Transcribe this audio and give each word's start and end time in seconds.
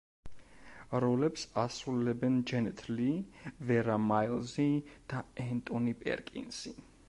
როლებს 1.03 1.43
ასრულებენ 1.63 2.39
ჯენეტ 2.53 2.83
ლი, 2.95 3.11
ვერა 3.73 4.01
მაილზი 4.07 4.69
და 5.13 5.23
ენტონი 5.47 5.97
პერკინსი. 6.05 6.79